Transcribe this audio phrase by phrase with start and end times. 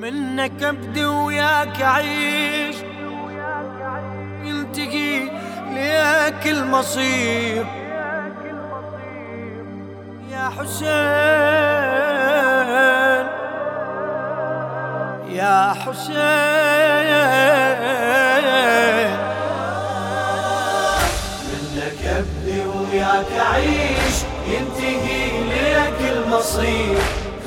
[0.00, 2.76] منك أبدي وياك أعيش.
[4.44, 5.30] ينتهي
[5.74, 7.66] ليك المصير.
[10.30, 10.86] يا حسين.
[15.36, 16.16] يا حسين.
[21.48, 24.16] منك أبدي وياك أعيش.
[24.48, 26.98] ينتهي ليك المصير.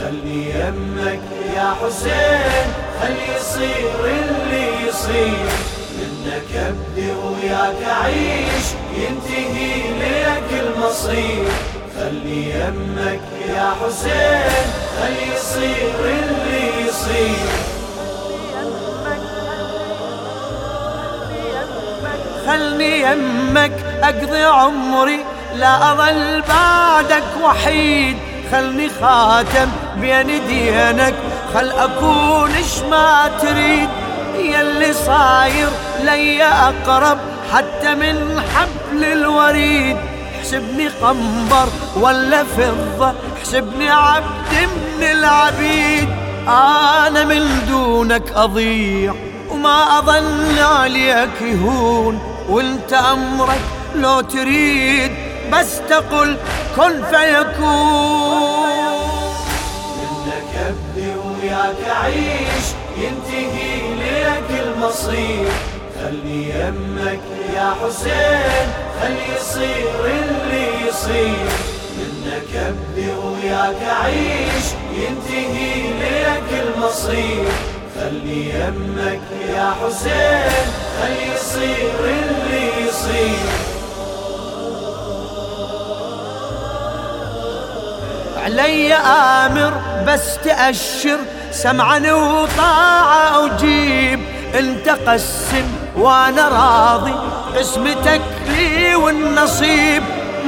[0.00, 1.20] خلي يمك
[1.56, 2.68] يا حسين
[3.00, 5.48] خلي يصير اللي يصير.
[5.98, 11.48] منك أبدي وياك أعيش ينتهي ليك المصير.
[11.96, 14.66] خلي يمك يا حسين
[15.00, 17.50] خلي يصير اللي يصير.
[22.46, 28.16] خلني يمك أقضي عمري لا أظل بعدك وحيد.
[28.52, 29.68] خلني خاتم
[30.00, 31.14] بين دينك.
[31.54, 33.88] خل أكون اش ما تريد
[34.38, 35.68] يلي صاير
[36.04, 37.18] لي أقرب
[37.52, 39.96] حتى من حبل الوريد.
[40.38, 46.08] احسبني قنبر ولا فضة احسبني عبد من العبيد.
[46.48, 49.14] أنا من دونك أضيع
[49.50, 53.60] وما أظن عليك يهون وانت أمرك
[53.94, 55.12] لو تريد.
[55.52, 56.36] بس تقل
[56.76, 58.76] كن فيكون.
[59.98, 62.66] منك ابدي وياك اعيش
[62.96, 65.48] ينتهي ليك المصير.
[66.02, 67.20] خلي يمك
[67.54, 68.68] يا حسين
[69.00, 71.50] خلي يصير اللي يصير.
[71.98, 77.48] منك ابدي وياك اعيش ينتهي ليك المصير.
[78.00, 80.66] خلي يمك يا حسين
[81.00, 83.35] خلي يصير اللي يصير.
[88.46, 89.72] علي آمر
[90.06, 91.18] بس تأشر
[91.50, 94.20] سمعا وطاعة أجيب
[94.58, 95.66] انت قسم
[95.96, 97.14] وأنا راضي
[97.58, 100.02] قسمتك لي والنصيب.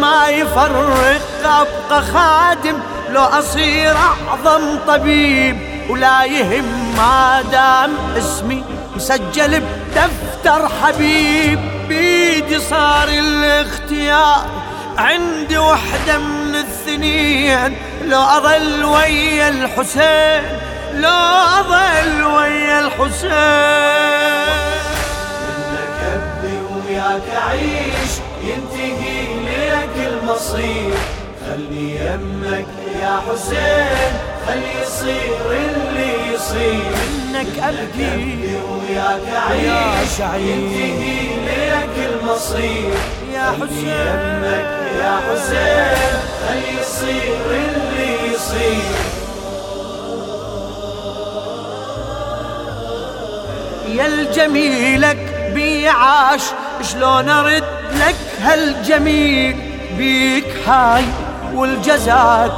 [0.00, 2.78] ما يفرق أبقى خادم
[3.10, 5.56] لو أصير أعظم طبيب.
[5.90, 8.64] ولا يهم ما دام اسمي
[8.96, 11.60] مسجل بدفتر حبيب.
[11.88, 14.44] بيدي صار الاختيار
[14.98, 16.18] عندي وحدة
[16.62, 20.42] من الاثنين لو أظل ويا الحسين
[20.94, 21.08] لو
[21.60, 23.30] أظل ويا الحسين.
[25.72, 28.12] منك ابدي وياك اعيش
[28.44, 30.94] ينتهي ليك المصير.
[31.46, 32.66] خلي يمك
[33.00, 34.12] يا حسين
[34.46, 36.92] خلي يصير اللي يصير.
[37.32, 40.20] منك ابدي وياك يا اعيش.
[40.20, 42.94] ينتهي ليك المصير.
[43.34, 43.88] يا حسين.
[43.88, 46.12] يمك يا حسين
[46.48, 48.96] خلي يصير اللي يصير.
[53.88, 56.42] يا الجميلك بي عاش
[56.92, 59.56] شلون أرد لك هالجميل؟
[59.98, 61.04] بيك هاي
[61.54, 62.52] والجزاك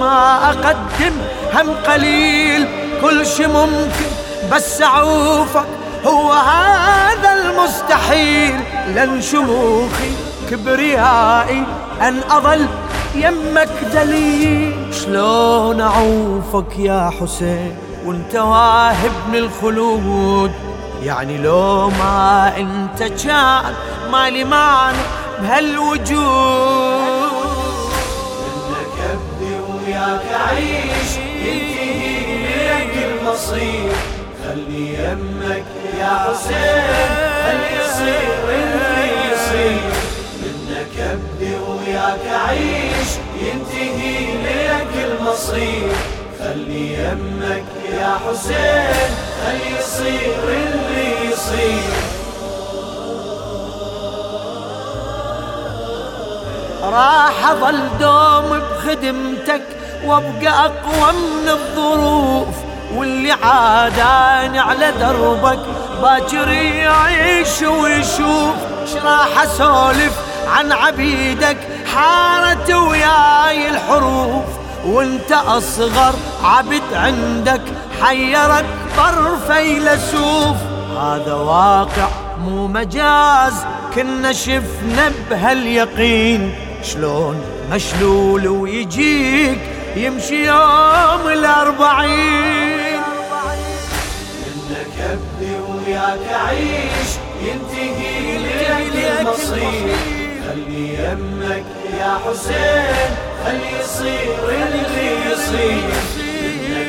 [0.00, 1.12] ما أقدم
[1.54, 2.68] هم قليل
[3.02, 4.10] كل شي ممكن
[4.52, 5.66] بس أعوفك
[6.06, 8.60] هو هذا المستحيل.
[8.88, 11.64] لن شموخي كبريائي
[12.00, 12.66] أن أظل
[13.14, 14.94] يمك دليل.
[14.94, 20.52] شلون أعوفك يا حسين؟ وأنت واهبني الخلود
[21.02, 23.74] يعني لو ما أنت كان
[24.12, 24.98] مالي معنى
[25.42, 26.10] بهالوجود.
[28.70, 33.92] منك ابدي وياك اعيش ينتهي ليك المصير.
[34.44, 35.64] خلي يمك
[35.98, 36.82] يا حسين
[37.44, 39.89] خلي يصير اللي يصير.
[42.00, 43.10] وياك اعيش
[43.42, 45.92] ينتهي ليك المصير.
[46.38, 49.10] خلي يمك يا حسين
[49.44, 51.92] خلي يصير اللي يصير.
[56.82, 59.62] راح أظل دوم بخدمتك
[60.04, 62.54] وأبقى أقوى من الظروف.
[62.94, 65.60] واللي عاداني على دربك
[66.02, 68.54] باكر يعيش ويشوف.
[68.92, 70.12] شراح أسولف
[70.48, 71.56] عن عبيدك؟
[71.94, 74.44] حارت وياي الحروف
[74.86, 76.14] وانت أصغر
[76.44, 77.62] عبد عندك
[78.02, 78.64] حيرك
[78.98, 80.56] اكبر فيلسوف
[80.98, 82.08] هذا واقع
[82.38, 83.54] مو مجاز
[83.94, 86.54] كنا شفنا بهاليقين.
[86.82, 87.40] شلون
[87.72, 89.58] مشلول ويجيك
[89.96, 93.00] يمشي يوم الأربعين.
[94.46, 97.10] منك ابدي وياك اعيش
[97.42, 99.96] ينتهي ليك المصير.
[100.48, 101.64] خلي يمك
[102.00, 103.10] يا حسين
[103.44, 105.90] خلي يصير اللي يصير.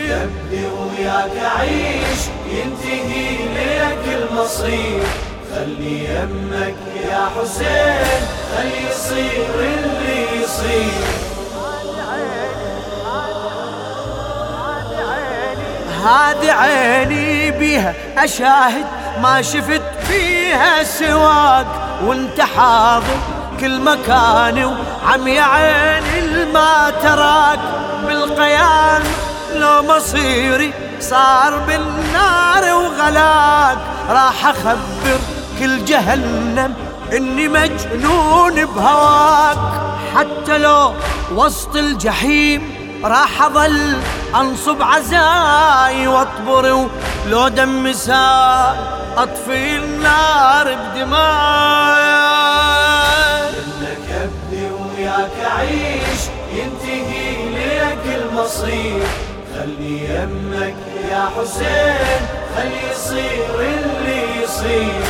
[0.10, 2.22] منك وياك أعيش
[2.52, 5.04] ينتهي لك المصير.
[5.56, 6.76] خلي يمك
[7.10, 8.22] يا حسين
[8.58, 11.04] خلي يصير اللي يصير.
[16.06, 18.86] هذه عيني بيها أشاهد
[19.22, 21.68] ما شفت فيها سواك
[22.06, 27.60] وانت حاضر كل مكان وعم يا عيني ما تراك
[28.08, 29.04] بالقيام.
[29.56, 33.78] لو مصيري صار بالنار وغلاك
[34.10, 35.20] راح أخبر
[35.60, 36.74] كل جهنم
[37.14, 39.58] إني مجنون بهواك.
[40.16, 40.94] حتى لو
[41.36, 42.62] وسط الجحيم
[43.04, 43.98] راح أظل
[44.36, 46.88] أنصب عزاي وأطبر
[47.26, 48.76] ولو دم سال
[49.18, 52.41] أطفي النار بدماي
[58.62, 59.08] المصير
[59.56, 60.76] خلي يمك
[61.12, 62.22] يا حسين
[62.56, 65.04] خلي يصير اللي يصير.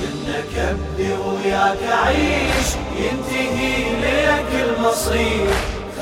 [0.00, 2.68] منك أبدي وياك أعيش
[2.98, 5.50] ينتهي لك المصير.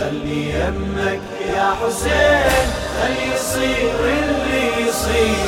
[0.00, 1.20] خلي يمك
[1.54, 2.66] يا حسين
[3.00, 5.46] خلي يصير اللي يصير.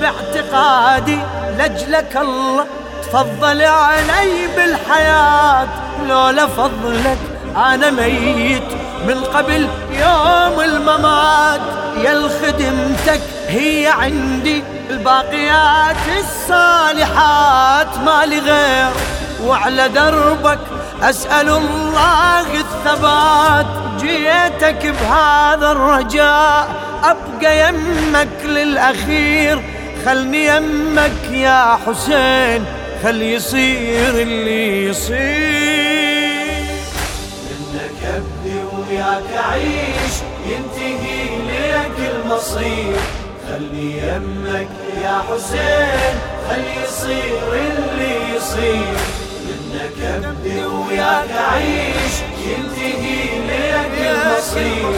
[0.00, 1.18] باعتقادي
[1.58, 2.66] لجلك الله
[3.12, 5.68] تفضل علي بالحياة.
[6.08, 7.18] لولا فضلك
[7.56, 8.68] أنا ميت
[9.06, 11.60] من قبل يوم الممات.
[12.04, 18.92] يا الخدمتك هي عندي الباقيات الصالحات ما غير.
[19.44, 20.58] وعلى دربك
[21.02, 23.66] أسأل الله الثبات.
[24.00, 26.68] جيتك بهذا الرجاء
[27.04, 29.62] أبقى يمك للأخير.
[30.06, 32.64] خلني يمك يا حسين.
[33.04, 35.16] خل يصير اللي يصير.
[37.50, 40.14] منك أبدي وياك أعيش
[40.48, 42.96] ينتهي لك المصير.
[43.48, 44.68] خلي يمك
[45.02, 46.14] يا حسين
[46.48, 48.96] خلي يصير اللي يصير.
[49.46, 52.14] منك ابدي وياك اعيش
[52.46, 54.92] ينتهي لك المصير.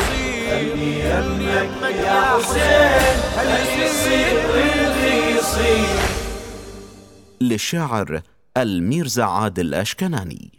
[0.51, 6.06] خلي يمك يا حسين خلي يصير اللي يصير.
[7.41, 8.23] للشاعر
[8.57, 10.56] الميرزا عادل أشكناني